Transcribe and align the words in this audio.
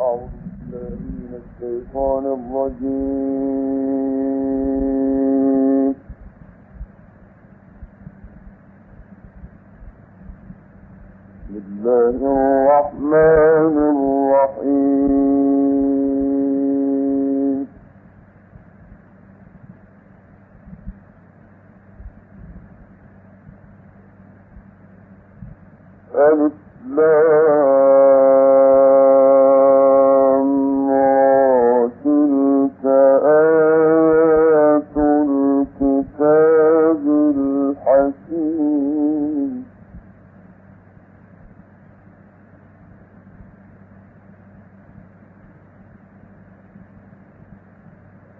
أعوذ 0.00 0.30
بالله 0.70 0.98
من 1.18 1.32
الشيطان 1.42 2.24
الرجيم. 2.38 3.58
الله 11.50 12.47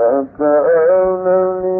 أفأولى 0.00 1.79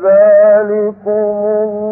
ذلكم 0.00 1.08
الله 1.08 1.91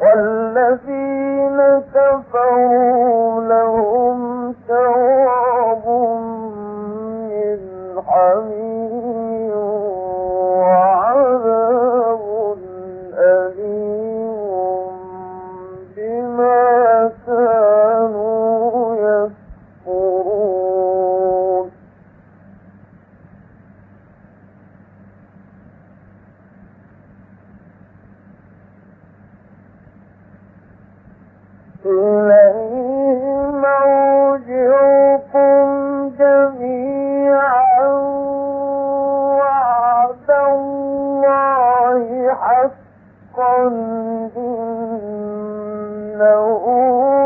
والذين 0.00 1.82
كفروا 1.94 3.40
لهم 3.40 4.54
ثواب 4.68 5.84
من 7.30 7.58
حميد 8.06 8.59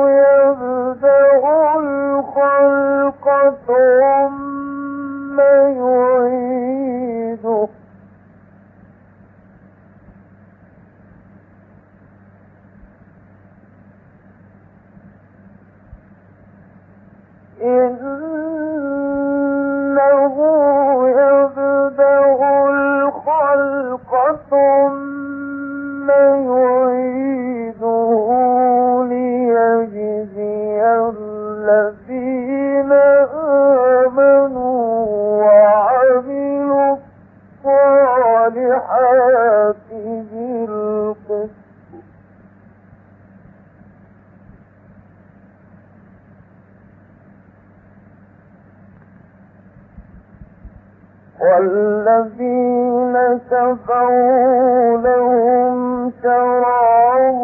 يبدأ 0.09 1.43
الخلق 1.79 3.27
ثم 3.67 4.44
والذين 51.45 53.17
كفروا 53.51 54.99
لهم 54.99 56.13
شراب 56.23 57.41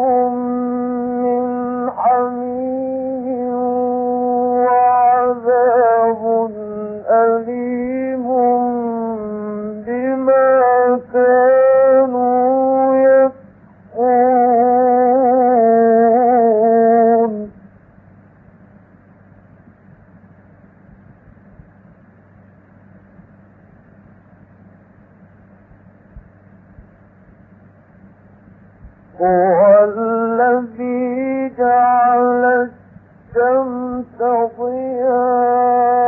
الشمس 33.35 34.21
ضياءً. 34.59 36.00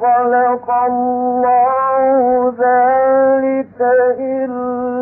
خلق 0.00 0.70
الله 0.70 2.54
ذلك 2.58 3.80
إلا 4.20 4.97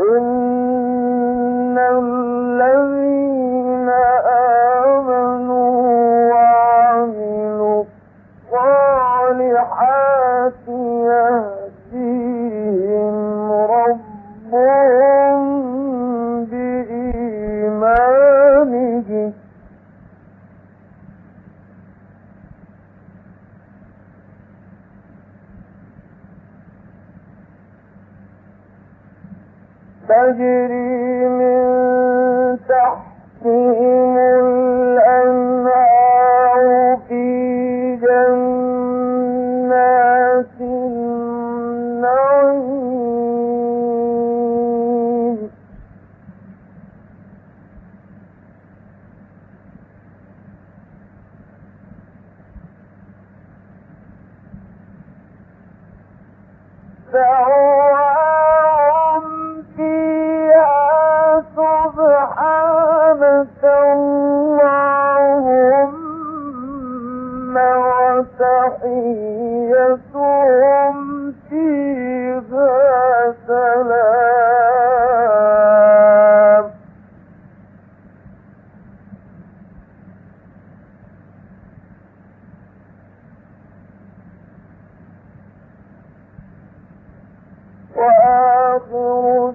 إن 0.00 0.49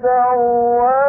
وآخر 0.04 1.03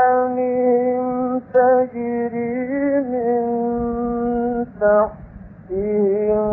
بإيمانهم 0.00 1.40
تجري 1.54 3.00
من 3.00 3.42
تحتهم 4.80 6.50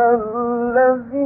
الذي 0.00 1.17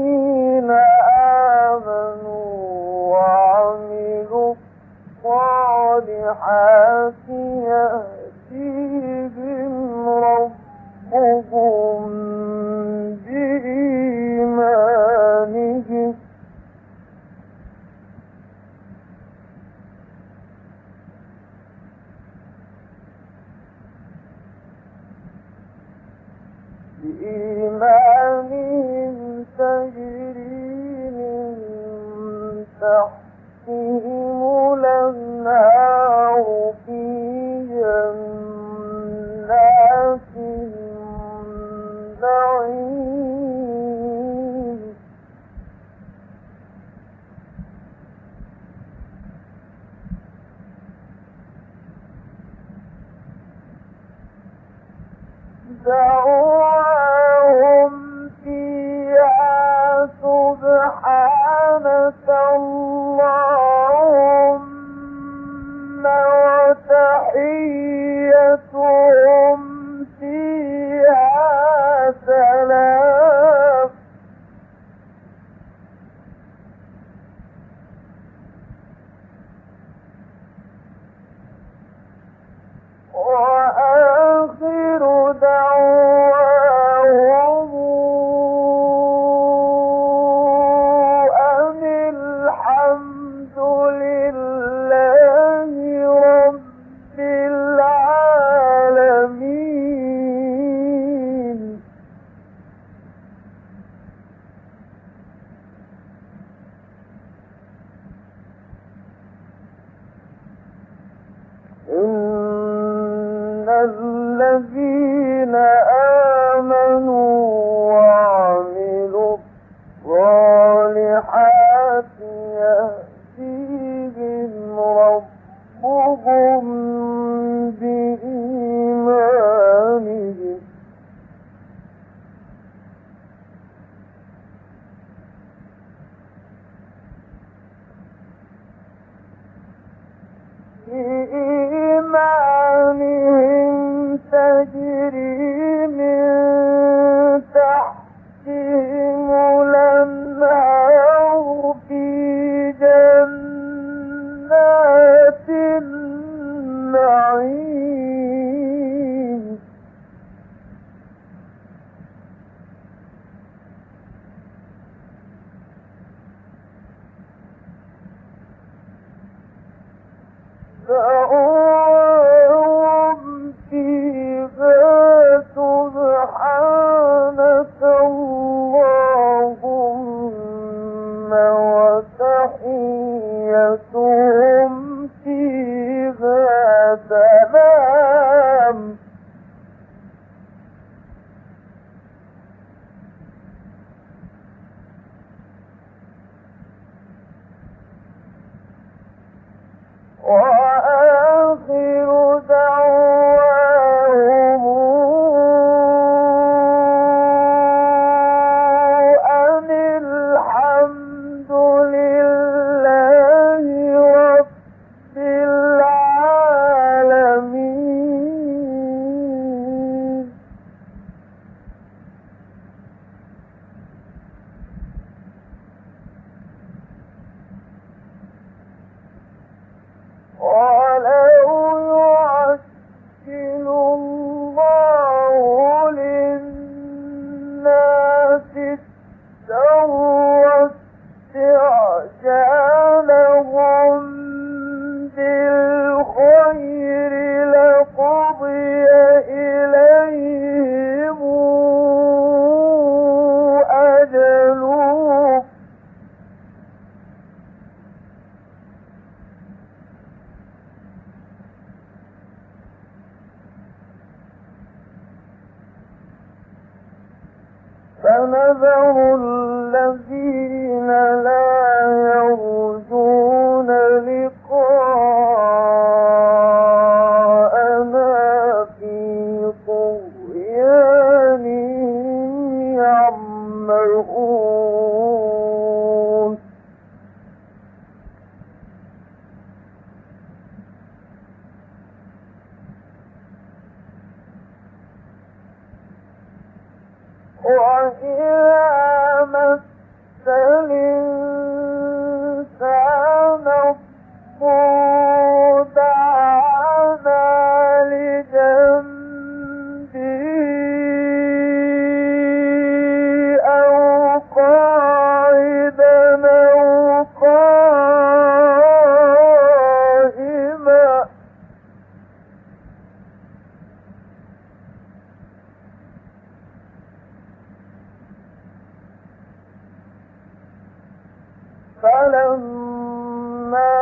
فلما 332.02 333.74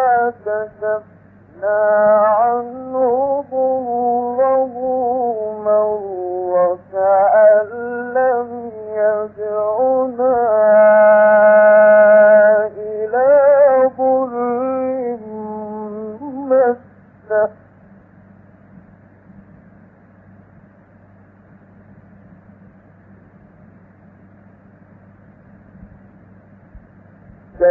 كشفنا 0.47 1.81
عنه 2.27 3.45
ضره 3.51 4.77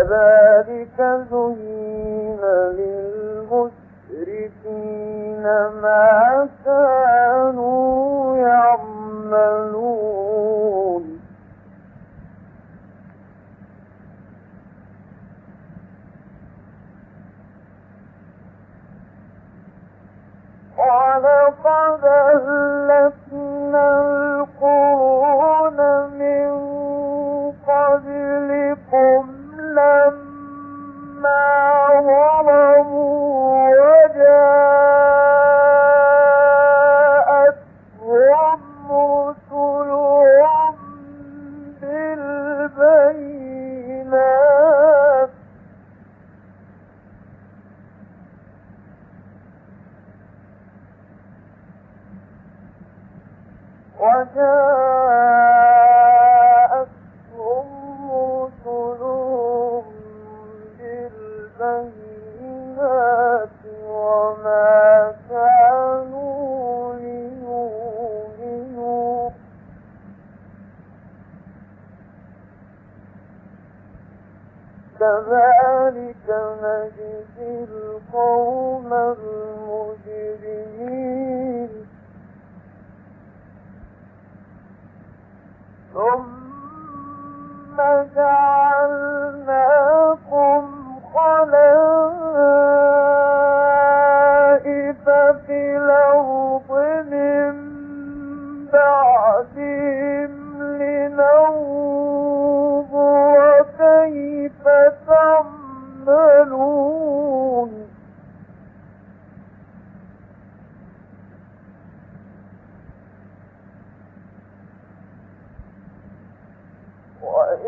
كذلك 0.09 0.97
زين 1.31 2.41
للمشركين 2.77 3.83
ما 5.81 6.47
كانوا 6.65 8.37
يعملون. 8.37 9.89
ولقد 20.77 22.03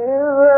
إذ 0.02 0.51